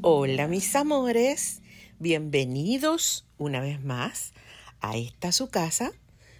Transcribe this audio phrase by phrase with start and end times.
[0.00, 1.60] Hola mis amores,
[1.98, 4.32] bienvenidos una vez más
[4.80, 5.92] a esta su casa,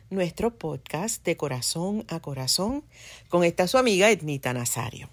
[0.08, 2.84] nuestro podcast de corazón a corazón
[3.28, 5.10] con esta su amiga Ednita Nazario.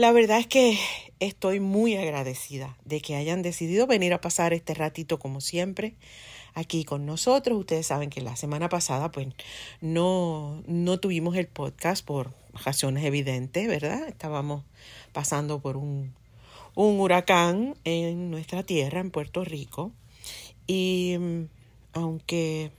[0.00, 0.78] La verdad es que
[1.18, 5.94] estoy muy agradecida de que hayan decidido venir a pasar este ratito como siempre
[6.54, 7.58] aquí con nosotros.
[7.58, 9.28] Ustedes saben que la semana pasada pues
[9.82, 14.08] no, no tuvimos el podcast por razones evidentes, ¿verdad?
[14.08, 14.64] Estábamos
[15.12, 16.14] pasando por un
[16.74, 19.92] un huracán en nuestra tierra, en Puerto Rico.
[20.66, 21.42] Y mm,
[21.92, 22.70] aunque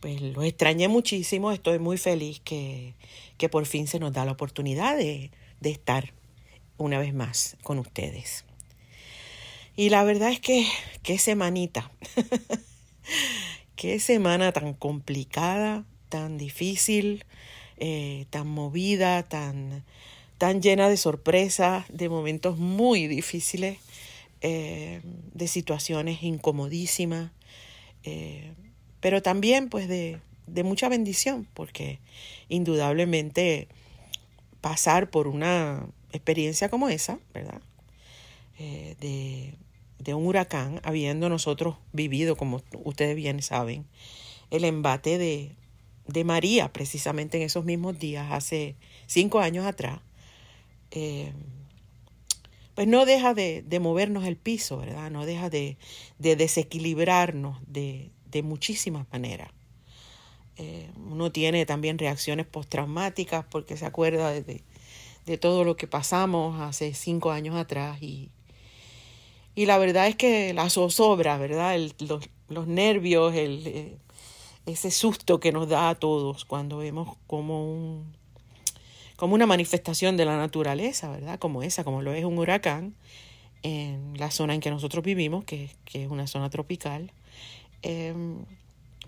[0.00, 2.94] pues lo extrañé muchísimo, estoy muy feliz que,
[3.36, 6.12] que por fin se nos da la oportunidad de, de estar
[6.78, 8.44] una vez más con ustedes.
[9.76, 10.66] Y la verdad es que,
[11.02, 11.90] qué semanita,
[13.76, 17.24] qué semana tan complicada, tan difícil,
[17.78, 19.84] eh, tan movida, tan,
[20.38, 23.78] tan llena de sorpresas, de momentos muy difíciles,
[24.40, 25.00] eh,
[25.34, 27.32] de situaciones incomodísimas,
[28.04, 28.52] eh,
[29.00, 30.20] pero también pues de,
[30.64, 32.00] mucha bendición, porque
[32.48, 33.68] indudablemente
[34.66, 37.62] pasar por una experiencia como esa, ¿verdad?
[38.58, 39.54] Eh, de,
[40.00, 43.86] de, un huracán, habiendo nosotros vivido, como ustedes bien saben,
[44.50, 45.52] el embate de,
[46.08, 48.74] de María, precisamente en esos mismos días, hace
[49.06, 50.00] cinco años atrás,
[50.90, 51.32] eh,
[52.74, 55.12] pues no deja de, movernos el piso, ¿verdad?
[55.12, 55.76] No deja de,
[56.18, 58.10] desequilibrarnos de,
[58.42, 59.52] muchísimas maneras.
[60.58, 64.62] Eh, uno tiene también reacciones postraumáticas porque se acuerda de,
[65.38, 68.30] todo lo que pasamos hace cinco años atrás y,
[69.54, 71.76] y la verdad es que la zozobra, ¿verdad?
[72.48, 73.98] los, nervios, el, eh,
[74.66, 78.16] ese susto que nos da a todos cuando vemos como un,
[79.16, 81.38] como una manifestación de la naturaleza, ¿verdad?
[81.38, 82.94] Como esa, como lo es un huracán
[83.62, 87.12] en la zona en que nosotros vivimos, que, es una zona tropical,
[87.82, 88.44] em,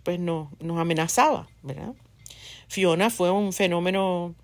[0.09, 1.93] pues no, nos amenazaba, ¿verdad?
[2.67, 4.35] Fiona fue un fenómeno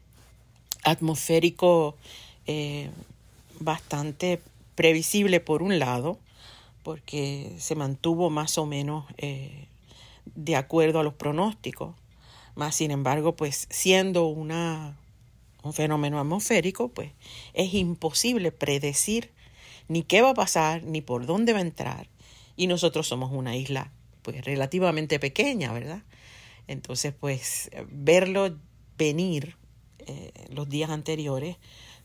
[0.83, 1.97] atmosférico
[2.47, 2.91] eh,
[3.61, 4.43] bastante
[4.75, 6.19] previsible por un lado,
[6.83, 9.67] porque se mantuvo más o menos eh,
[10.35, 11.95] de acuerdo a los pronósticos,
[12.57, 14.99] más sin embargo, pues siendo una
[15.63, 17.11] un fenómeno atmosférico, pues
[17.55, 19.31] es imposible predecir
[19.89, 22.07] ni qué va a pasar, ni por dónde va a entrar.
[22.55, 23.91] Y nosotros somos una isla
[24.25, 26.03] pues relativamente pequeña, ¿verdad?
[26.67, 28.57] Entonces, pues verlo
[28.99, 29.57] venir
[30.07, 31.57] eh, los días anteriores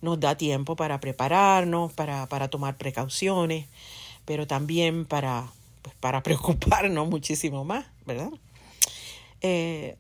[0.02, 3.68] nos da tiempo para prepararnos, para, para tomar precauciones,
[4.26, 8.30] pero también para, pues, para preocuparnos muchísimo más, ¿verdad?
[9.42, 9.96] Eh,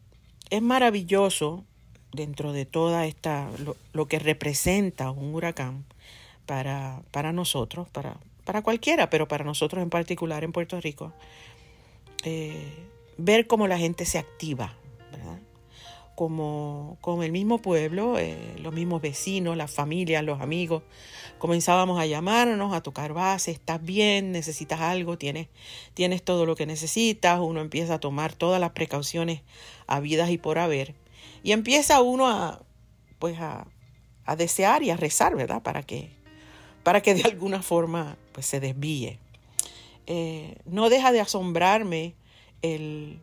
[0.49, 1.63] es maravilloso
[2.11, 3.49] dentro de toda esta,
[3.93, 5.85] lo, que representa un huracán
[6.45, 11.13] para, para nosotros, para, para cualquiera, pero para nosotros en particular en Puerto Rico,
[12.23, 12.87] eh,
[13.17, 14.75] ver cómo la gente se activa,
[15.11, 15.39] ¿verdad?
[16.15, 20.83] Como, como el mismo pueblo, eh, los mismos vecinos, las familias, los amigos,
[21.37, 25.47] comenzábamos a llamarnos, a tocar base, estás bien, necesitas algo, tienes,
[25.93, 29.41] tienes todo lo que necesitas, uno empieza a tomar todas las precauciones
[29.87, 30.95] habidas y por haber
[31.43, 32.61] y empieza uno a,
[33.19, 33.67] pues a,
[34.25, 35.61] a desear y a rezar, ¿verdad?
[35.61, 36.11] Para que,
[36.83, 39.19] para que de alguna forma pues, se desvíe.
[40.11, 42.15] Eh, no deja de asombrarme
[42.63, 43.21] el,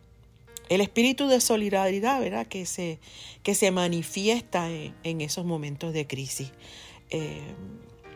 [0.69, 2.47] el, espíritu de solidaridad, ¿verdad?
[2.47, 3.00] Que se,
[3.43, 6.53] que se manifiesta en, esos momentos de crisis.
[7.11, 7.43] Eh,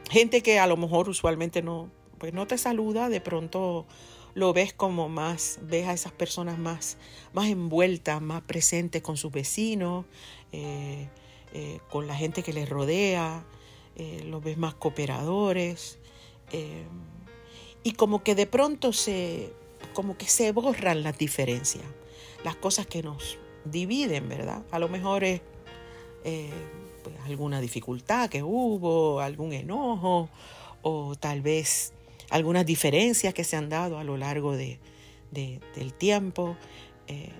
[0.09, 3.87] gente que a lo mejor usualmente no, pues no te saluda, de pronto
[4.35, 6.97] lo ves como más, ves a esas personas más,
[7.33, 10.07] más envueltas, más presentes con sus vecinos,
[10.53, 11.09] eh,
[11.89, 13.45] con la gente que les rodea,
[14.27, 15.99] los ves más cooperadores,
[17.83, 19.53] y como que de pronto se,
[19.95, 21.85] como que se borran las diferencias,
[22.45, 24.63] las cosas que nos dividen, ¿verdad?
[24.71, 25.41] A lo mejor es
[26.23, 30.29] pues, alguna dificultad que hubo, algún enojo,
[30.83, 31.93] o tal vez
[32.31, 34.79] algunas diferencias que se han dado a lo largo de,
[35.31, 36.57] del tiempo.
[37.07, 37.33] Eh,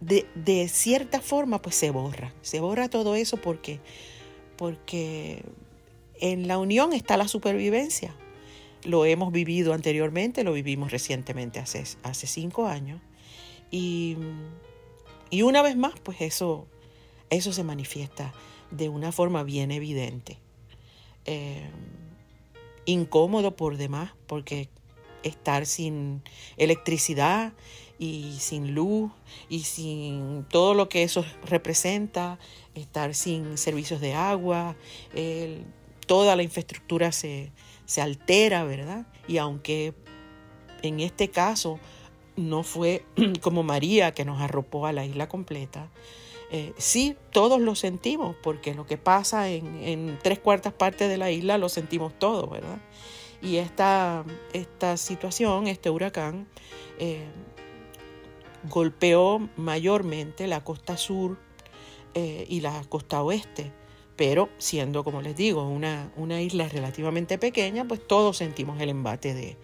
[0.00, 2.32] de, cierta forma, pues se borra.
[2.42, 3.80] Se borra todo eso porque,
[4.56, 5.44] porque
[6.20, 8.14] en la unión está la supervivencia.
[8.84, 13.00] Lo hemos vivido anteriormente, lo vivimos recientemente hace, hace cinco años.
[13.70, 14.16] Y,
[15.30, 16.66] y una vez más, pues eso,
[17.30, 18.32] eso se manifiesta
[18.70, 20.38] de una forma bien evidente.
[21.24, 21.70] Eh,
[22.84, 24.68] incómodo por demás, porque
[25.22, 26.22] estar sin
[26.56, 27.52] electricidad
[27.98, 29.12] y sin luz
[29.48, 32.38] y sin todo lo que eso representa,
[32.74, 34.74] estar sin servicios de agua,
[36.06, 37.52] toda la infraestructura se,
[37.84, 39.06] se altera, ¿verdad?
[39.28, 39.94] Y aunque
[40.82, 41.78] en este caso
[42.36, 43.04] no fue
[43.42, 45.90] como María que nos arropó a la isla completa,
[46.54, 51.30] eh, sí, todos lo sentimos, porque lo que pasa en, tres cuartas partes de la
[51.30, 52.78] isla lo sentimos todos, ¿verdad?
[53.40, 56.46] Y esta, esta situación, este huracán,
[56.98, 57.26] eh,
[58.68, 61.38] golpeó mayormente la costa sur
[62.12, 63.72] eh, y la costa oeste,
[64.22, 69.56] pero siendo, como les digo, una, isla relativamente pequeña, pues todos sentimos el embate de,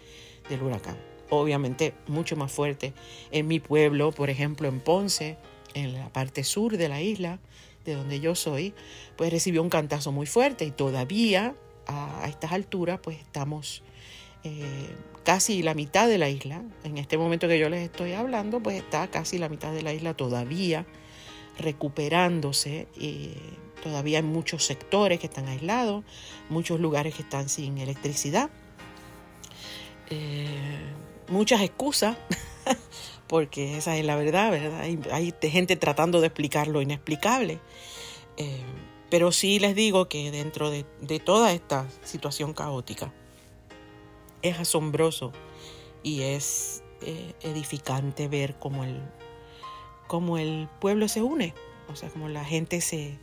[0.50, 0.96] del huracán.
[1.30, 2.92] Obviamente mucho más fuerte
[3.30, 5.38] en mi pueblo, por ejemplo, en Ponce,
[5.74, 7.38] en la parte sur de la isla,
[7.84, 8.74] de donde yo soy,
[9.16, 11.54] pues recibió un cantazo muy fuerte y todavía
[11.86, 13.84] a, estas alturas pues estamos
[14.42, 14.88] eh,
[15.22, 16.64] casi la mitad de la isla.
[16.82, 19.94] En este momento que yo les estoy hablando pues está casi la mitad de la
[19.94, 20.84] isla todavía
[21.60, 22.88] recuperándose.
[22.98, 23.34] y
[23.82, 26.04] todavía hay muchos sectores que están aislados,
[26.48, 28.50] muchos lugares que están sin electricidad.
[30.10, 30.46] Eh,
[31.28, 32.16] muchas excusas
[33.26, 34.80] porque esa es la verdad, ¿verdad?
[35.12, 37.60] Hay, gente tratando de explicar lo inexplicable.
[38.36, 38.62] Eh,
[39.10, 40.84] pero sí les digo que dentro de,
[41.20, 43.12] toda esta situación caótica
[44.42, 45.32] es asombroso
[46.02, 49.00] y es eh, edificante ver cómo el,
[50.06, 51.54] cómo el pueblo se une,
[51.90, 53.18] o sea, cómo la gente se,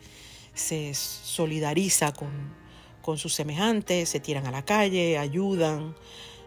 [0.56, 2.32] se solidariza con,
[3.02, 5.96] con sus semejantes, se tiran a la calle, ayudan.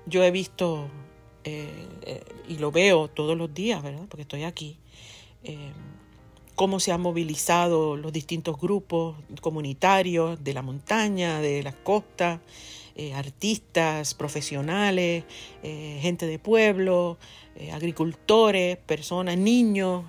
[0.07, 0.91] Yo he visto
[1.45, 4.07] eh, eh, y lo veo todos los días, ¿verdad?
[4.09, 4.77] Porque estoy aquí,
[5.45, 5.73] eh,
[6.55, 12.41] cómo se han movilizado los distintos grupos comunitarios de la montaña, de las costas,
[13.15, 15.23] artistas, profesionales,
[15.63, 17.17] gente de pueblo,
[17.73, 20.05] agricultores, personas, niños,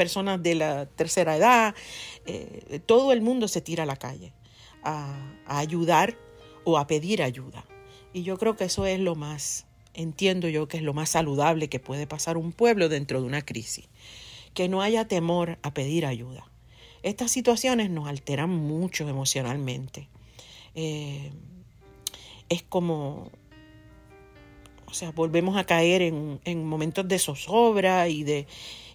[0.00, 1.74] personas de la tercera edad,
[2.86, 4.32] todo el mundo se tira a la calle
[4.82, 5.14] a
[5.46, 6.16] ayudar
[6.64, 7.66] o a pedir ayuda.
[8.14, 11.68] Y yo creo que eso es lo más entiendo yo que es lo más saludable
[11.68, 13.88] que puede pasar un pueblo dentro de una crisis,
[14.54, 16.44] que no haya temor a pedir ayuda.
[17.02, 20.08] Estas situaciones nos alteran mucho emocionalmente.
[20.74, 21.30] Eh,
[22.48, 23.30] es como,
[24.86, 28.46] o sea, volvemos a caer en, momentos de zozobra y de,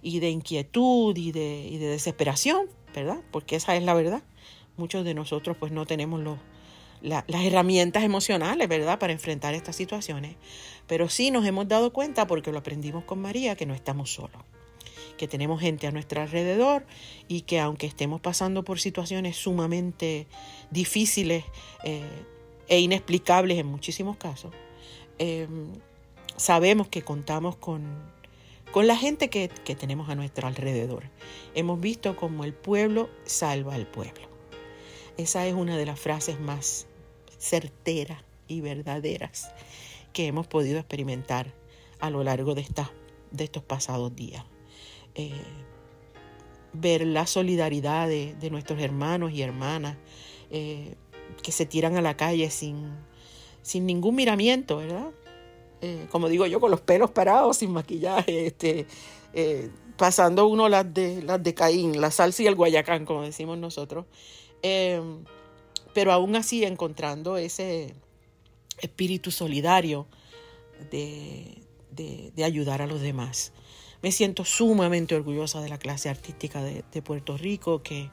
[0.06, 3.22] y de inquietud y de, y de desesperación, ¿verdad?
[3.32, 4.22] Porque esa es la verdad.
[4.78, 6.22] Muchos de nosotros pues no tenemos
[7.02, 10.36] las herramientas emocionales, ¿verdad?, para enfrentar estas situaciones.
[10.86, 14.44] Pero sí nos hemos dado cuenta, porque lo aprendimos con María, que no estamos solos,
[15.18, 16.86] que tenemos gente a nuestro alrededor
[17.28, 20.28] y que aunque estemos pasando por situaciones sumamente
[20.70, 21.46] difíciles
[21.84, 22.04] eh,
[22.68, 24.54] e inexplicables en muchísimos casos,
[25.18, 25.74] em,
[26.38, 28.14] sabemos que contamos con,
[28.76, 31.04] con la gente que, que tenemos a nuestro alrededor.
[31.54, 34.28] Hemos visto cómo el pueblo salva al pueblo.
[35.16, 36.86] Esa es una de las frases más
[37.38, 39.50] certeras y verdaderas
[40.12, 41.54] que hemos podido experimentar
[42.02, 42.68] a lo largo de,
[43.32, 44.44] de estos pasados días.
[45.14, 45.32] Eh,
[46.74, 49.96] ver la solidaridad de, nuestros hermanos y hermanas
[50.52, 50.96] eh,
[51.42, 52.90] que se tiran a la calle sin,
[53.62, 55.12] sin ningún miramiento, ¿verdad?
[55.86, 58.88] Eh, como digo yo, con los pelos parados, sin maquillaje, este,
[59.98, 64.06] pasando uno las de, las de Caín, la salsa y el guayacán, como decimos nosotros
[65.96, 67.96] pero aún así encontrando ese
[68.80, 70.08] espíritu solidario
[70.92, 71.64] de,
[72.44, 73.54] ayudar a los demás.
[74.02, 78.12] Me siento sumamente orgullosa de la clase artística de, Puerto Rico, que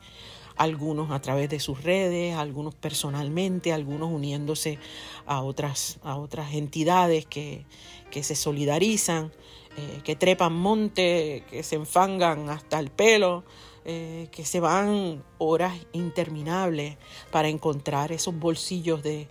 [0.56, 4.78] algunos a través de sus redes, algunos personalmente, algunos uniéndose
[5.26, 7.64] a otras, a otras entidades que,
[8.11, 9.32] se solidarizan,
[9.76, 13.44] eh, que trepan monte, que se enfangan hasta el pelo
[13.85, 16.99] eh, que se van horas interminables
[17.32, 19.26] para encontrar esos bolsillos de,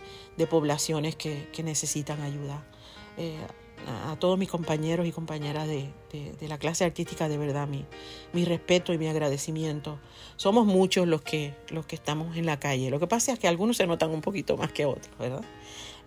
[0.50, 2.62] poblaciones que, necesitan ayuda.
[3.16, 3.38] Eh,
[3.86, 5.90] a, todos mis compañeros y compañeras de,
[6.40, 7.84] la clase artística, de verdad, mi,
[8.32, 9.98] mi, respeto y mi agradecimiento.
[10.36, 12.90] Somos muchos los que, los que estamos en la calle.
[12.90, 15.42] Lo que pasa es que algunos se notan un poquito más que otros, ¿verdad?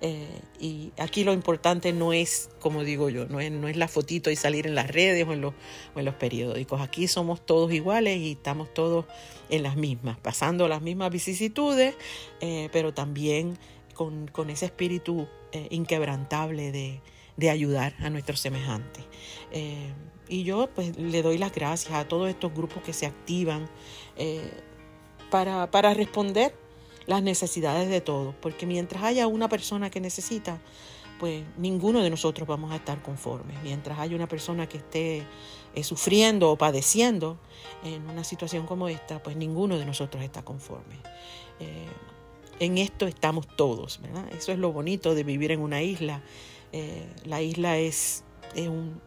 [0.01, 3.87] Eh, y aquí lo importante no es, como digo yo, no es, no es la
[3.87, 5.53] fotito y salir en las redes o en, los,
[5.95, 6.81] en los periódicos.
[6.81, 9.05] Aquí somos todos iguales y estamos todos
[9.49, 11.95] en las mismas, pasando las mismas vicisitudes,
[12.41, 13.57] eh, pero también
[13.93, 17.01] con, con ese espíritu eh, inquebrantable de,
[17.37, 19.03] de, ayudar a nuestros semejantes.
[20.27, 23.69] y yo pues le doy las gracias a todos estos grupos que se activan
[25.29, 26.55] para, para responder
[27.07, 30.59] las necesidades de todos, porque mientras haya una persona que necesita,
[31.19, 33.57] pues ninguno de nosotros vamos a estar conformes.
[33.63, 35.23] Mientras haya una persona que esté
[35.73, 37.37] eh, sufriendo o padeciendo
[37.83, 40.95] en una situación como esta, pues ninguno de nosotros está conforme.
[41.59, 41.87] Eh,
[42.59, 44.27] en esto estamos todos, ¿verdad?
[44.33, 46.21] Eso es lo bonito de vivir en una isla.
[46.71, 48.23] Eh, la isla es,
[48.55, 49.01] un,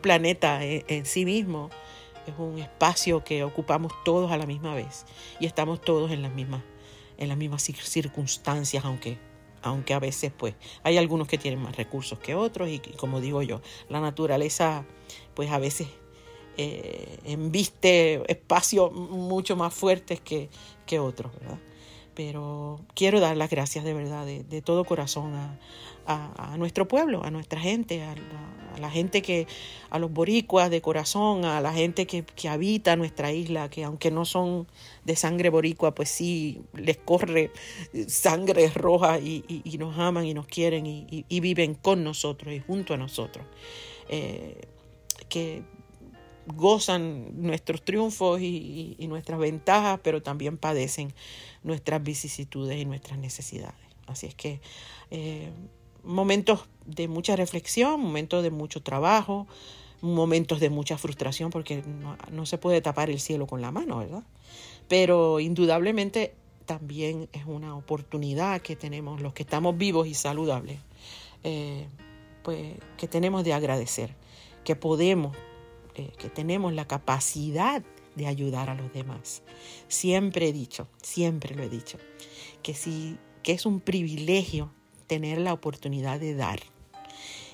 [0.00, 1.70] planeta en, sí mismo,
[2.26, 5.06] es un espacio que ocupamos todos a la misma vez
[5.38, 6.62] y estamos todos en las mismas,
[7.18, 9.18] en las mismas circunstancias, aunque
[9.62, 13.42] aunque a veces pues hay algunos que tienen más recursos que otros y, como digo
[13.42, 14.86] yo, la naturaleza
[15.34, 15.88] pues a veces
[16.56, 20.48] eh, embiste espacios mucho más fuertes que,
[20.86, 21.58] que otros, ¿verdad?
[22.22, 25.32] Pero quiero dar las gracias de verdad, de todo corazón
[26.06, 28.14] a, nuestro pueblo, a nuestra gente, a
[28.78, 29.46] la, gente que,
[29.88, 34.26] a los boricuas de corazón, a la gente que, habita nuestra isla, que aunque no
[34.26, 34.66] son
[35.06, 37.52] de sangre boricua, pues sí les corre
[38.06, 42.98] sangre roja y, nos aman y nos quieren y, viven con nosotros y junto a
[42.98, 43.46] nosotros.
[44.10, 44.60] Eh,
[45.30, 45.62] que
[46.54, 51.12] gozan nuestros triunfos y, nuestras ventajas, pero también padecen
[51.62, 53.80] nuestras vicisitudes y nuestras necesidades.
[54.06, 54.60] Así es que
[55.10, 55.50] eh,
[56.02, 59.46] momentos de mucha reflexión, momentos de mucho trabajo,
[60.00, 61.82] momentos de mucha frustración, porque
[62.30, 64.22] no, se puede tapar el cielo con la mano, ¿verdad?
[64.88, 66.34] Pero indudablemente
[66.66, 70.80] también es una oportunidad que tenemos los que estamos vivos y saludables,
[71.44, 71.86] eh,
[72.42, 74.14] pues que tenemos de agradecer,
[74.64, 75.36] que podemos,
[76.00, 77.82] eh, que tenemos la capacidad
[78.14, 79.42] de ayudar a los demás.
[79.88, 81.98] Siempre he dicho, siempre lo he dicho,
[82.62, 84.72] que sí, que es un privilegio
[85.06, 86.60] tener la oportunidad de dar.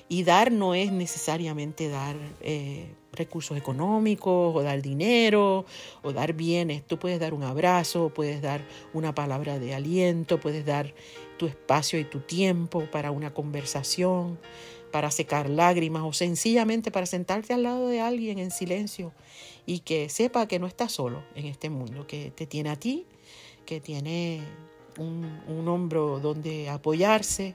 [0.09, 5.65] Y dar no es necesariamente dar eh, recursos económicos o dar dinero
[6.01, 6.87] o dar bienes.
[6.87, 10.93] Tú puedes dar un abrazo, puedes dar una palabra de aliento, puedes dar
[11.37, 14.39] tu espacio y tu tiempo para una conversación,
[14.97, 19.13] para secar lágrimas o sencillamente para sentarte al lado de alguien en silencio
[19.67, 23.05] y que sepa que no estás solo en este mundo, que te tiene a ti,
[23.67, 24.41] que tiene
[24.97, 27.53] un, hombro donde apoyarse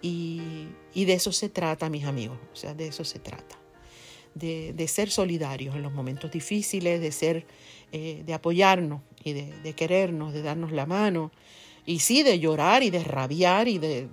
[0.00, 3.58] y, de eso se trata, mis amigos, o sea, de eso se trata.
[4.34, 7.46] De, ser solidarios en los momentos difíciles, de ser,
[7.92, 11.30] eh, de apoyarnos y de, querernos, de darnos la mano,
[11.84, 14.08] y sí, de llorar y de rabiar y de,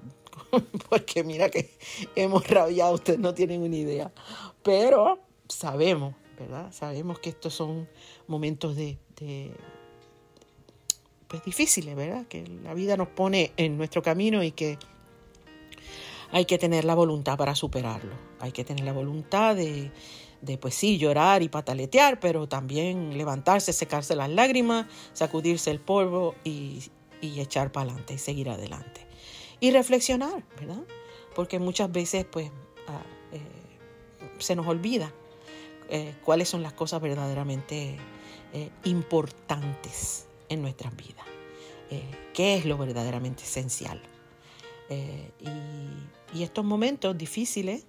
[0.90, 1.72] porque mira que
[2.16, 4.12] hemos rabiado, ustedes no tienen una idea,
[4.64, 6.72] pero sabemos, ¿verdad?
[6.72, 7.88] Sabemos que estos son
[8.28, 8.98] momentos de,
[11.28, 12.26] pues difíciles, ¿verdad?
[12.28, 14.78] Que la vida nos pone en nuestro camino y que
[16.32, 18.14] hay que tener la voluntad para superarlo.
[18.40, 19.92] Hay que tener la voluntad de,
[20.42, 26.36] de pues sí, llorar y pataletear, pero también levantarse, secarse las lágrimas, sacudirse el polvo
[26.44, 26.84] y,
[27.22, 29.07] echar para adelante y seguir adelante.
[29.60, 30.84] Y reflexionar, ¿verdad?
[31.36, 32.52] Porque muchas veces pues
[32.88, 33.42] ah, eh,
[34.38, 35.12] se nos olvida
[35.90, 37.98] eh, cuáles son las cosas verdaderamente
[38.54, 41.26] eh, importantes en nuestras vidas.
[42.34, 44.02] ¿Qué es lo verdaderamente esencial?
[44.90, 47.86] Y, estos momentos difíciles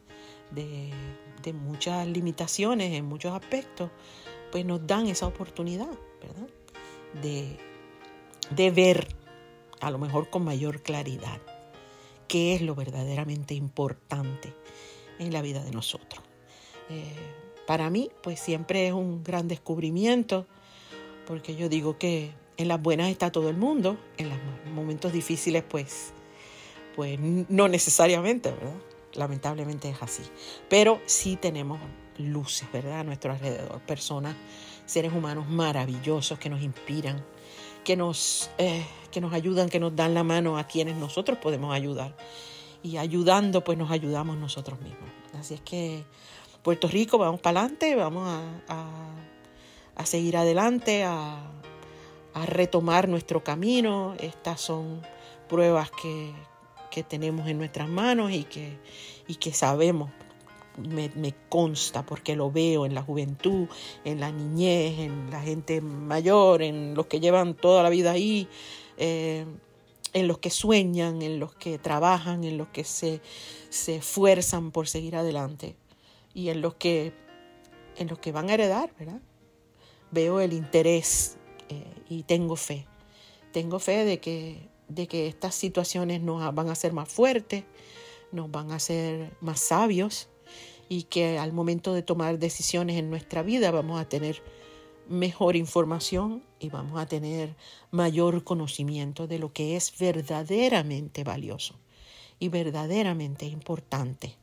[0.52, 0.92] de,
[1.52, 3.90] muchas limitaciones en muchos aspectos,
[4.52, 5.88] pues nos dan esa oportunidad,
[6.20, 6.48] ¿verdad?
[8.54, 9.08] De ver,
[9.80, 11.40] a lo mejor con mayor claridad,
[12.28, 14.54] qué es lo verdaderamente importante
[15.18, 16.23] en la vida de nosotros.
[16.90, 17.14] Eh,
[17.66, 20.47] para mí, pues siempre es un gran descubrimiento,
[21.26, 24.38] porque yo digo que en las buenas está todo el mundo, en los
[24.73, 26.12] momentos difíciles pues,
[26.97, 28.75] pues no necesariamente, ¿verdad?
[29.14, 30.23] Lamentablemente es así.
[30.68, 31.78] Pero sí tenemos
[32.18, 33.00] luces, ¿verdad?
[33.00, 34.35] A nuestro alrededor, personas,
[34.87, 37.25] seres humanos maravillosos que nos inspiran,
[37.88, 41.75] que nos, eh, que nos ayudan, que nos dan la mano a quienes nosotros podemos
[41.75, 42.14] ayudar.
[42.83, 45.09] Y ayudando, pues nos ayudamos nosotros mismos.
[45.40, 46.04] Así es que
[46.62, 48.83] Puerto Rico, vamos para adelante, vamos a,
[49.97, 51.38] a seguir adelante, a,
[52.35, 54.14] a retomar nuestro camino.
[54.18, 55.00] Estas son
[55.49, 56.35] pruebas que,
[57.09, 58.76] tenemos en nuestras manos y que,
[59.28, 60.11] y que sabemos,
[60.78, 63.68] me, consta porque lo veo en la juventud,
[64.04, 68.49] en la niñez, en la gente mayor, en los que llevan toda la vida ahí,
[68.97, 69.47] eh,
[70.12, 73.20] en los que sueñan, en los que trabajan, en los que se,
[73.68, 75.76] se esfuerzan por seguir adelante
[76.35, 77.12] y en los que
[77.99, 79.20] en los que van a heredar, ¿verdad?
[80.11, 81.37] Veo el interés
[81.68, 82.87] eh, y tengo fe.
[83.52, 87.64] Tengo fe de que, de que estas situaciones nos van a hacer más fuertes,
[88.30, 90.28] nos van a hacer más sabios
[90.88, 94.42] y que al momento de tomar decisiones en nuestra vida vamos a tener
[95.09, 97.54] mejor información y vamos a tener
[97.90, 101.75] mayor conocimiento de lo que es verdaderamente valioso
[102.38, 104.37] y verdaderamente importante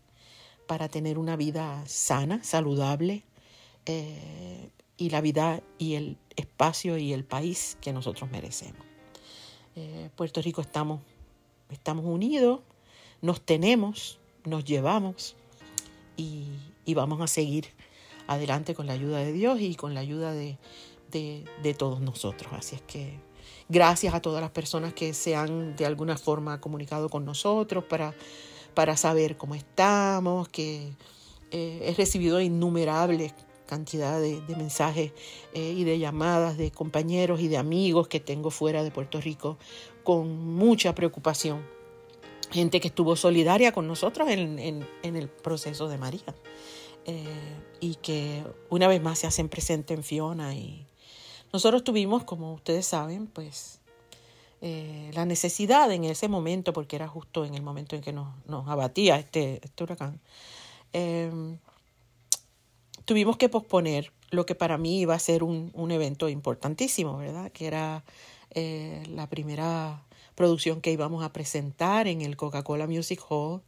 [0.67, 3.23] para tener una vida sana, saludable
[3.85, 8.85] eh, y la vida y el espacio y el país que nosotros merecemos.
[9.75, 11.01] Eh, Puerto Rico estamos,
[11.69, 12.61] estamos unidos,
[13.21, 15.35] nos tenemos, nos llevamos
[16.17, 16.47] y,
[16.93, 17.67] vamos a seguir
[18.27, 20.57] adelante con la ayuda de Dios y con la ayuda de,
[21.11, 22.51] de todos nosotros.
[22.53, 23.19] Así es que
[23.67, 28.13] Gracias a todas las personas que se han de alguna forma comunicado con nosotros para,
[28.75, 30.93] para saber cómo estamos, que
[31.49, 33.33] eh, he recibido innumerables
[33.65, 35.13] cantidades de, mensajes
[35.55, 39.57] eh, y de llamadas de compañeros y de amigos que tengo fuera de Puerto Rico
[40.03, 41.65] con mucha preocupación.
[42.55, 46.33] Gente que estuvo solidaria con nosotros en, el proceso de María
[47.03, 47.25] eh,
[47.81, 50.87] y que una vez más se hacen presente en Fiona y,
[51.55, 53.79] nosotros tuvimos, como ustedes saben, pues
[54.61, 58.27] eh, la necesidad en ese momento, porque era justo en el momento en que nos,
[58.67, 60.19] abatía este, este huracán,
[60.91, 61.57] em,
[63.05, 67.51] tuvimos que posponer lo que para mí iba a ser un, evento importantísimo, ¿verdad?
[67.53, 68.03] Que era
[68.51, 70.03] eh, la primera
[70.35, 73.61] producción que íbamos a presentar en el Coca-Cola Music Hall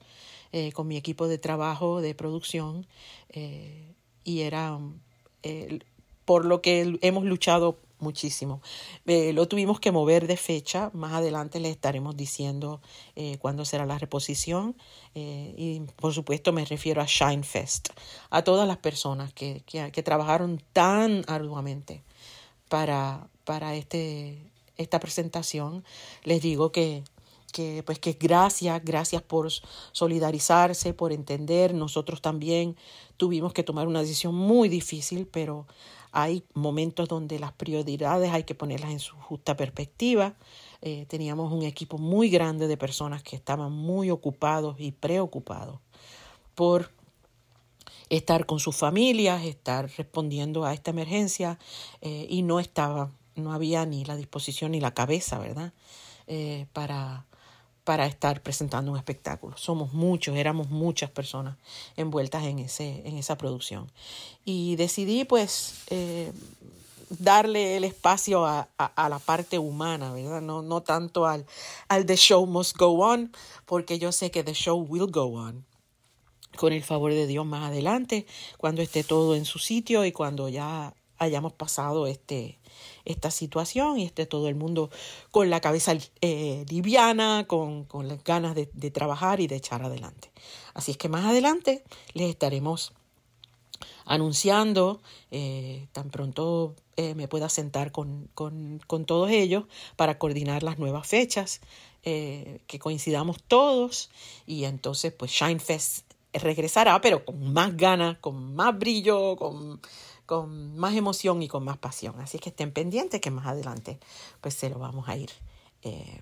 [0.52, 2.86] eh, con mi equipo de trabajo de producción
[4.24, 4.80] y era
[6.26, 8.62] por lo que hemos luchado muchísimo.
[9.06, 12.82] Eh, lo tuvimos que mover de fecha, más adelante les estaremos diciendo
[13.16, 14.76] eh, cuándo será la reposición
[15.16, 17.90] eh, y por supuesto me refiero a Shine Fest,
[18.30, 22.04] a todas las personas que, que, trabajaron tan arduamente
[22.70, 24.38] para, para este,
[24.78, 25.84] esta presentación.
[26.24, 27.04] Les digo que
[27.52, 29.50] que pues que gracias, gracias por
[29.92, 31.74] solidarizarse, por entender.
[31.74, 32.76] Nosotros también
[33.16, 35.66] tuvimos que tomar una decisión muy difícil, pero
[36.12, 40.36] hay momentos donde las prioridades hay que ponerlas en su justa perspectiva.
[40.82, 45.80] Eh, teníamos un equipo muy grande de personas que estaban muy ocupados y preocupados
[46.54, 46.92] por
[48.10, 51.60] estar con sus familias, estar respondiendo a esta emergencia
[52.02, 55.74] eh, y no estaba, no había ni la disposición ni la cabeza, ¿verdad?
[56.28, 57.26] Eh, para,
[57.84, 59.58] para estar presentando un espectáculo.
[59.58, 61.58] Somos muchos, éramos muchas personas
[61.96, 63.92] envueltas en, ese, en esa producción.
[64.44, 66.32] Y decidí pues eh,
[67.10, 70.42] darle el espacio a, la parte humana, ¿verdad?
[70.42, 71.46] No, no tanto al,
[71.88, 73.32] al The Show Must Go On,
[73.66, 75.66] porque yo sé que The Show Will Go On
[76.58, 78.26] con el favor de Dios más adelante,
[78.58, 82.57] cuando esté todo en su sitio y cuando ya hayamos pasado este,
[83.08, 84.90] esta situación y esté todo el mundo
[85.32, 90.32] con la cabeza eh, liviana, con, con, las ganas de, trabajar y de echar adelante.
[90.74, 92.94] Así es que más adelante les estaremos
[94.06, 99.66] anunciando, eh, tan pronto eh, me pueda sentar con, con, con, todos ellos
[99.96, 101.62] para coordinar las nuevas fechas,
[102.04, 104.10] que coincidamos todos
[104.46, 109.82] y entonces pues Shinefest regresará, pero con más ganas, con más brillo, con
[110.28, 112.20] con más emoción y con más pasión.
[112.20, 113.98] Así que estén pendientes que más adelante
[114.42, 115.32] pues se lo vamos a ir
[115.82, 116.22] eh,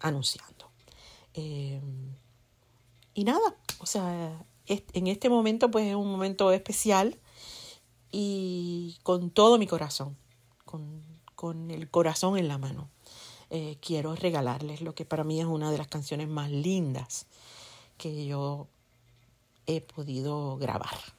[0.00, 0.70] anunciando.
[1.32, 1.80] Eh,
[3.14, 7.18] y nada, o sea, en este momento pues es un momento especial
[8.10, 10.16] y con todo mi corazón,
[10.64, 12.88] con, el corazón en la mano,
[13.50, 17.26] eh, quiero regalarles lo que para mí es una de las canciones más lindas
[17.98, 18.66] que yo
[19.66, 21.13] he podido grabar.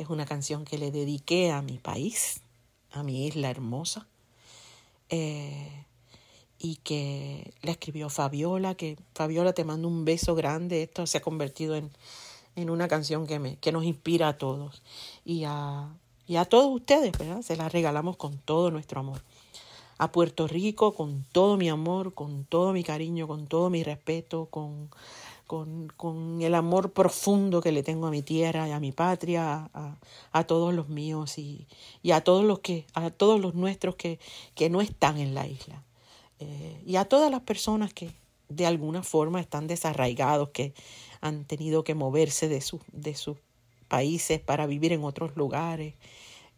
[0.00, 2.40] Es una canción que le dediqué a mi país,
[2.90, 4.06] a mi isla hermosa,
[5.10, 5.84] eh,
[6.58, 11.20] y que la escribió Fabiola, que Fabiola te mando un beso grande, esto se ha
[11.20, 11.90] convertido en,
[12.56, 14.80] en una canción que, me, que nos inspira a todos
[15.22, 15.90] y a,
[16.26, 17.42] y a todos ustedes, ¿verdad?
[17.42, 19.22] Se la regalamos con todo nuestro amor.
[19.98, 24.46] A Puerto Rico con todo mi amor, con todo mi cariño, con todo mi respeto,
[24.46, 24.88] con
[25.50, 29.68] con, el amor profundo que le tengo a mi tierra y a mi patria,
[30.32, 31.66] a, todos los míos y,
[32.12, 34.20] a todos los que, a todos los nuestros que,
[34.54, 35.82] que no están en la isla.
[36.38, 38.12] Eh, y a todas las personas que
[38.48, 40.72] de alguna forma están desarraigados, que
[41.20, 43.36] han tenido que moverse de, de sus
[43.88, 45.94] países para vivir en otros lugares.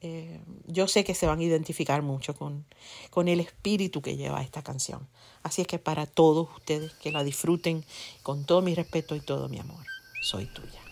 [0.05, 2.65] Eh, yo sé que se van a identificar mucho con,
[3.11, 5.07] con el espíritu que lleva esta canción.
[5.43, 7.85] Así es que para todos ustedes que la disfruten
[8.23, 9.85] con todo mi respeto y todo mi amor,
[10.21, 10.92] soy tuya.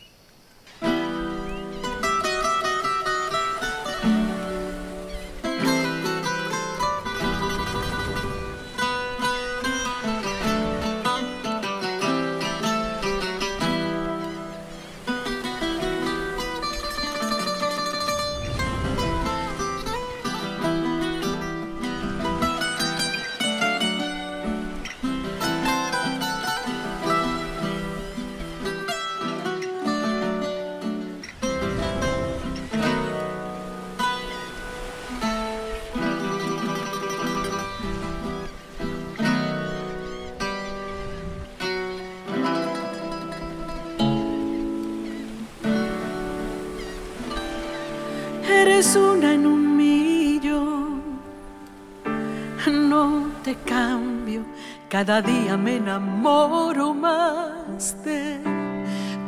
[55.01, 58.39] Cada día me enamoro más de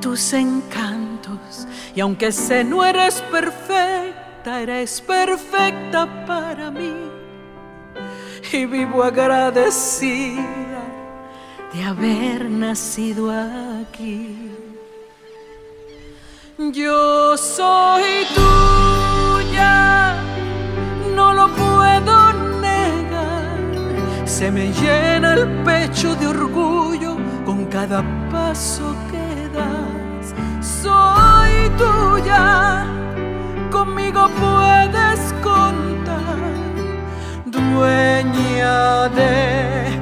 [0.02, 1.66] tus encantos.
[1.94, 6.92] Y aunque sé no eres perfecta, eres perfecta para mí.
[8.52, 10.82] Y vivo agradecida
[11.72, 14.50] de haber nacido aquí.
[16.58, 20.16] Yo soy tuya,
[21.16, 22.41] no lo puedo.
[24.42, 30.34] Se me llena el pecho de orgullo con cada paso que das.
[30.60, 32.84] Soy tuya,
[33.70, 36.40] conmigo puedes contar,
[37.46, 40.00] dueña de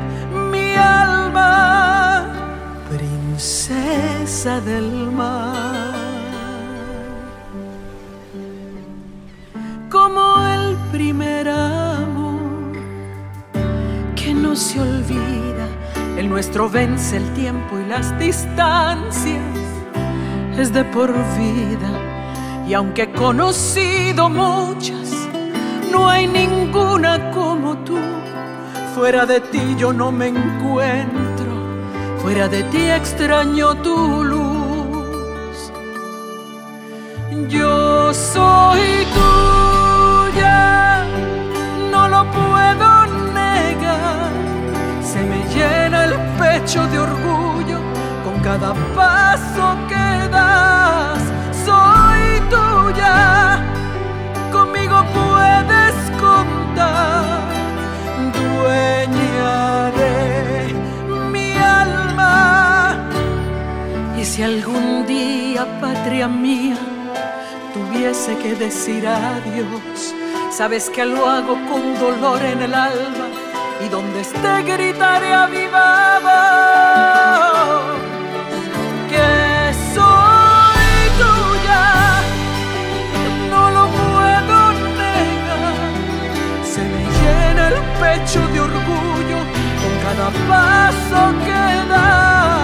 [0.50, 2.33] mi alma,
[2.88, 5.60] princesa del mar.
[16.31, 19.43] Nuestro vence el tiempo y las distancias,
[20.57, 21.90] es de por vida.
[22.69, 25.11] Y aunque he conocido muchas,
[25.90, 27.99] no hay ninguna como tú.
[28.95, 31.51] Fuera de ti yo no me encuentro,
[32.23, 35.73] fuera de ti extraño tu luz.
[37.49, 41.05] Yo soy tuya,
[41.90, 42.99] no lo puedo
[46.70, 47.80] de orgullo
[48.22, 51.18] con cada paso que das.
[51.64, 53.61] Soy tuya,
[54.52, 57.40] conmigo puedes contar,
[58.38, 60.72] dueña de
[61.33, 63.11] mi alma.
[64.16, 66.78] Y si algún día, patria mía,
[67.74, 70.14] tuviese que decir adiós,
[70.52, 73.30] sabes que lo hago con dolor en el alma
[73.85, 75.47] y donde esté gritaré a
[79.09, 79.29] que
[79.95, 80.87] soy
[81.21, 81.87] tuya,
[83.51, 84.59] no lo puedo
[85.01, 85.93] negar,
[86.73, 89.40] se me llena el pecho de orgullo
[89.81, 92.60] con cada paso que das,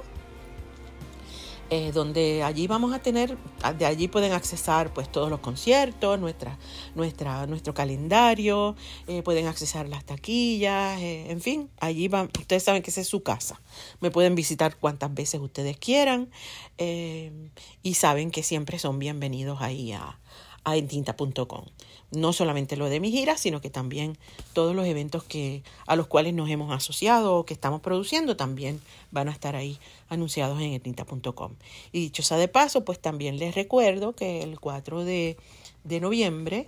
[1.72, 3.38] eh, donde allí vamos a tener,
[3.78, 6.58] de allí pueden accesar pues todos los conciertos, nuestra,
[6.96, 8.76] nuestra, nuestro calendario,
[9.08, 13.08] eh, pueden accesar las taquillas, eh, en fin, allí van, ustedes saben que esa es
[13.08, 13.62] su casa.
[14.00, 16.30] Me pueden visitar cuantas veces ustedes quieran
[16.78, 20.20] y saben que siempre son bienvenidos ahí a,
[20.64, 21.66] a entinta.com
[22.12, 24.18] no solamente lo de mi gira, sino que también
[24.54, 28.82] todos los eventos que, a los cuales nos hemos asociado o que estamos produciendo también
[29.12, 29.78] van a estar ahí
[30.10, 31.54] anunciados en etnita.com.
[31.92, 35.38] Y dicho sea de paso, pues también les recuerdo que el 4 de,
[35.84, 36.68] de noviembre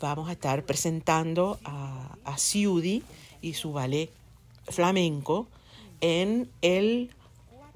[0.00, 3.02] vamos a estar presentando a, a Ciudi
[3.40, 4.10] y su ballet
[4.68, 5.46] flamenco
[6.00, 7.10] en el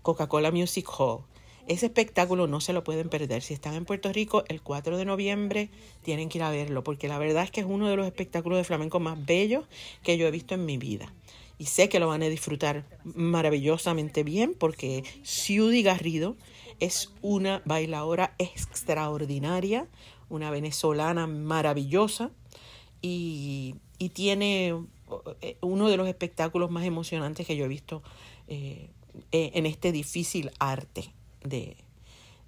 [0.03, 1.21] Coca-Cola Music Hall.
[1.69, 3.43] Ese espectáculo no se lo pueden perder.
[3.43, 5.69] Si están en Puerto Rico el 4 de noviembre,
[6.03, 8.57] tienen que ir a verlo, porque la verdad es que es uno de los espectáculos
[8.57, 9.67] de flamenco más bellos
[10.03, 11.13] que yo he visto en mi vida.
[11.59, 16.37] Y sé que lo van a disfrutar maravillosamente bien, porque Ciudi Garrido
[16.81, 19.87] es una bailadora extraordinaria,
[20.31, 22.31] una venezolana maravillosa,
[23.03, 23.77] y,
[24.15, 24.75] tiene
[25.43, 28.03] eh, uno de los espectáculos más emocionantes que yo he visto
[28.47, 28.89] eh,
[29.33, 31.77] en este difícil arte de,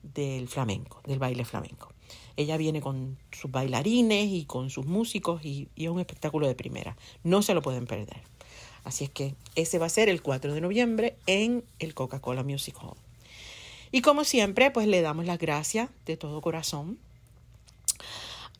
[0.02, 1.92] del flamenco, del baile flamenco.
[2.36, 6.96] Ella viene con sus bailarines y con sus músicos y, es un espectáculo de primera.
[7.22, 8.22] No se lo pueden perder.
[8.84, 12.76] Así es que ese va a ser el 4 de noviembre en el Coca-Cola Music
[12.80, 12.96] Hall.
[13.92, 16.98] Y como siempre, pues le damos las gracias de todo corazón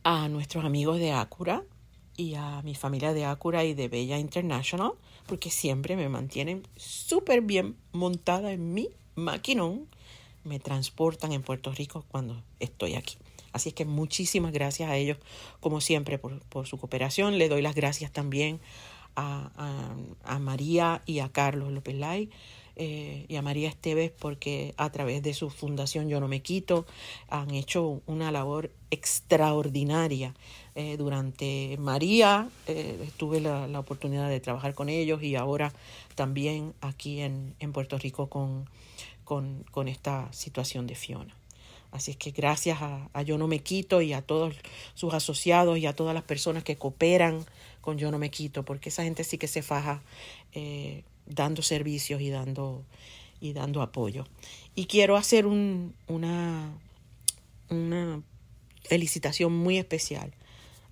[0.03, 1.62] a nuestros amigos de Acura
[2.16, 4.93] y a mi familia de Acura y de Bella International,
[5.27, 9.87] porque siempre me mantienen súper bien montada en mi maquinón
[10.44, 13.16] me transportan en Puerto Rico cuando estoy aquí.
[13.53, 15.18] Así es que muchísimas gracias a ellos,
[15.61, 17.38] como siempre, por, su cooperación.
[17.38, 18.61] Le doy las gracias también
[19.16, 19.50] a,
[20.40, 22.31] María y a Carlos López Lai
[22.76, 26.87] eh, y a María Esteves porque a través de su fundación Yo No Me Quito
[27.29, 30.35] han hecho una labor extraordinaria.
[30.76, 35.74] Eh, durante María eh, tuve la, oportunidad de trabajar con ellos y ahora
[36.14, 38.66] también aquí en, en Puerto Rico con
[39.31, 41.37] con, esta situación de Fiona.
[41.93, 44.57] Así es que gracias a, Yo No Me Quito y a todos
[44.95, 47.47] sus asociados y a todas las personas que cooperan
[47.81, 50.03] con Yo No Me Quito, porque esa gente sí que se faja
[50.53, 52.85] eh, dando servicios y dando,
[53.40, 54.27] y dando apoyo.
[54.75, 56.73] Y quiero hacer un, una,
[57.69, 58.23] una
[58.83, 60.33] felicitación muy especial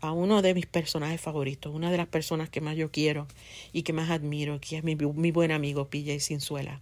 [0.01, 3.27] a uno de mis personajes favoritos, una de las personas que más yo quiero
[3.73, 6.81] y que más admiro, que es mi, mi buen amigo PJ Sinzuela,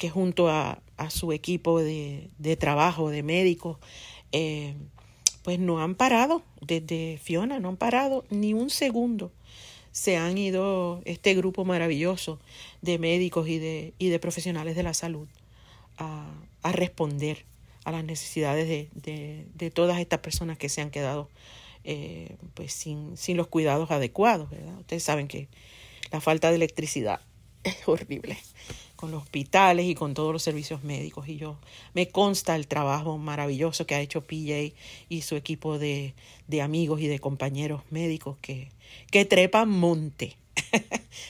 [0.00, 3.76] que junto a, su equipo de, trabajo, de médicos,
[4.32, 4.74] eh,
[5.42, 9.30] pues no han parado, desde Fiona, no han parado ni un segundo.
[9.92, 12.40] Se han ido este grupo maravilloso
[12.80, 15.28] de médicos y de, y de profesionales de la salud
[15.98, 16.32] a,
[16.72, 17.44] responder
[17.84, 21.28] a las necesidades de, de, todas estas personas que se han quedado
[21.84, 24.48] eh, pues sin, sin los cuidados adecuados.
[24.78, 25.48] Ustedes saben que
[26.10, 27.20] la falta de electricidad
[27.64, 28.38] es horrible
[29.00, 31.26] con los hospitales y con todos los servicios médicos.
[31.26, 31.56] Y yo
[31.94, 34.74] me consta el trabajo maravilloso que ha hecho PJ
[35.08, 36.12] y su equipo de,
[36.48, 38.68] de amigos y de compañeros médicos que,
[39.10, 40.36] que trepan monte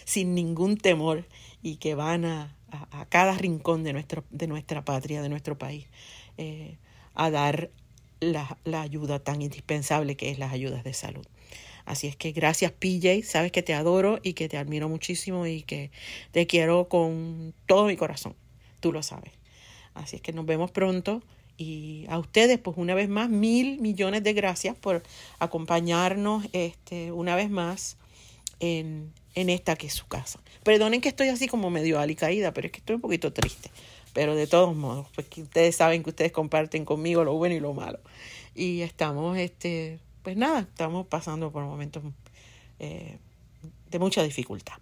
[0.05, 1.27] sin ningún temor
[1.63, 5.87] y que van a, a, cada rincón de, nuestro, de nuestra patria, de nuestro país,
[6.39, 6.77] eh,
[7.15, 7.71] a dar
[8.19, 11.27] la, la ayuda tan indispensable que es las ayudas de salud.
[11.91, 15.63] Así es que gracias PJ, sabes que te adoro y que te admiro muchísimo y
[15.63, 15.91] que
[16.31, 18.37] te quiero con todo mi corazón,
[18.79, 19.33] tú lo sabes.
[19.95, 21.21] Así es que nos vemos pronto
[21.57, 25.03] y a ustedes pues una vez más mil millones de gracias por
[25.41, 27.97] acompañarnos este, una vez más
[28.61, 30.39] en, en esta que es su casa.
[30.63, 33.69] Perdonen que estoy así como medio alicaída, pero es que estoy un poquito triste
[34.13, 37.61] pero de todos modos, pues que ustedes saben que ustedes comparten conmigo lo bueno y
[37.61, 38.01] lo malo.
[38.57, 42.03] Y estamos, este, pues nada, estamos pasando por momentos
[42.79, 43.19] eh,
[43.91, 44.77] de mucha dificultad.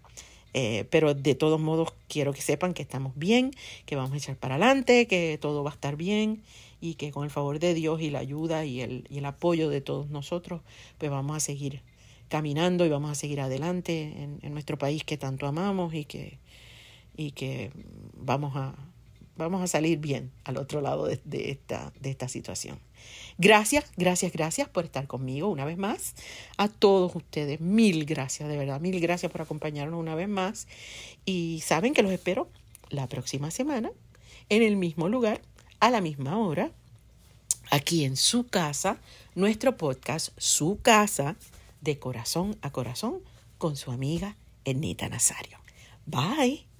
[0.55, 3.53] Eh, pero de todos modos quiero que sepan que estamos bien,
[3.85, 6.43] que vamos a echar para adelante, que todo va a estar bien
[6.81, 10.09] y que con el favor de Dios y la ayuda y el, apoyo de todos
[10.09, 10.63] nosotros,
[10.97, 11.83] pues vamos a seguir
[12.29, 16.39] caminando y vamos a seguir adelante en, nuestro país que tanto amamos y que,
[18.15, 18.75] vamos a,
[19.67, 21.61] salir bien al otro lado de
[22.03, 22.81] esta situación.
[23.41, 26.15] Gracias, gracias, gracias por estar conmigo una vez más.
[26.57, 30.67] A todos ustedes, mil gracias, de verdad, mil gracias por acompañarnos una vez más.
[31.25, 32.49] Y saben que los espero
[32.91, 33.93] la próxima semana,
[34.49, 35.41] en el mismo lugar,
[35.79, 36.73] a la misma hora,
[37.71, 38.99] aquí en su casa,
[39.37, 41.37] nuestro podcast, su casa,
[41.81, 43.21] de corazón a corazón,
[43.57, 45.59] con su amiga Enita Nazario.
[46.07, 46.78] Bye.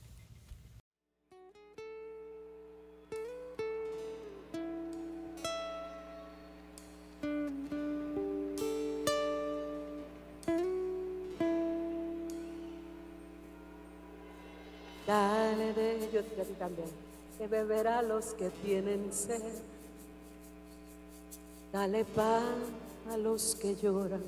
[17.49, 19.43] Que beberá los que tienen sed.
[21.73, 22.57] Dale pan
[23.11, 24.25] a los que lloran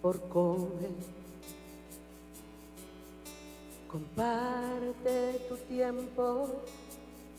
[0.00, 0.90] por comer.
[3.88, 6.48] Comparte tu tiempo,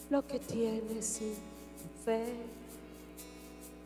[0.10, 1.36] lo que tienes sin
[2.06, 2.36] fe.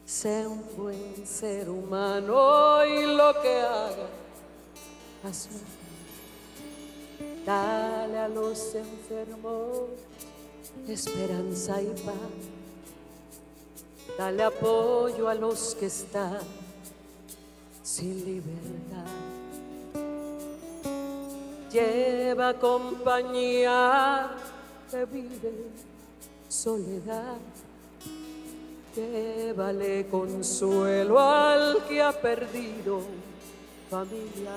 [0.06, 4.08] Sé un buen ser humano y lo que haga,
[5.26, 5.58] hazlo
[7.46, 9.90] Dale a los enfermos
[10.88, 12.16] esperanza y paz.
[14.18, 16.40] Dale apoyo a los que están
[17.84, 19.06] sin libertad.
[21.72, 24.32] Lleva compañía
[24.90, 25.54] que vive
[26.48, 27.38] soledad.
[28.96, 33.02] Llévale consuelo al que ha perdido
[33.90, 34.56] familia.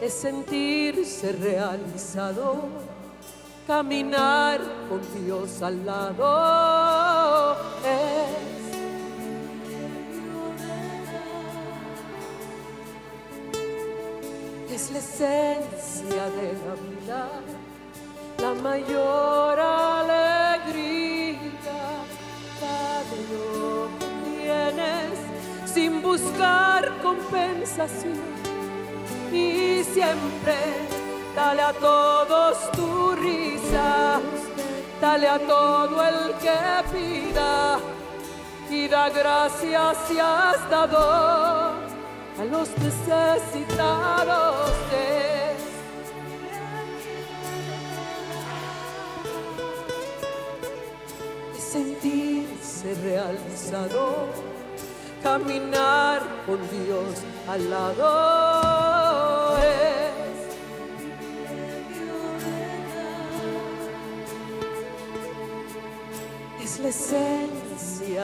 [0.00, 2.68] Es sentirse realizado,
[3.66, 7.56] caminar con Dios al lado.
[14.70, 17.28] Es, la esencia de la vida,
[18.38, 21.30] la mayor alegría.
[22.60, 24.08] Dale lo que
[24.42, 25.18] tienes
[25.72, 28.35] sin buscar compensación
[29.84, 30.56] siempre.
[31.34, 34.20] Dale a todos tu risa,
[35.00, 36.58] dale a todo el que
[36.92, 37.78] pida.
[38.70, 41.86] Y da gracias si has dado
[42.38, 44.54] a los necesitados
[44.90, 45.16] de
[51.58, 54.28] sentirse realizado,
[55.22, 58.45] caminar con Dios al lado.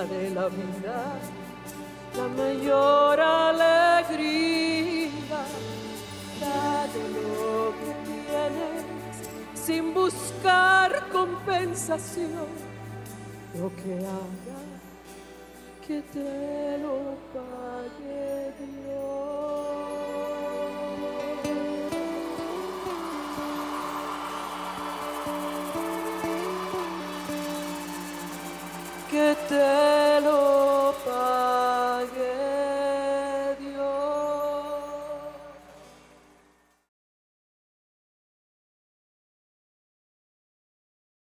[0.07, 1.15] De la vida,
[2.17, 5.09] la mayor alegría.
[6.41, 8.85] Dale lo que tienes
[9.55, 12.49] sin buscar compensación.
[13.59, 14.61] Lo que haga
[15.87, 19.23] que te lo pague Dios.
[29.49, 29.82] te.